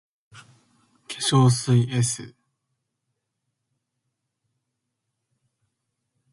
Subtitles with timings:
[1.07, 2.33] 化粧水 ｓ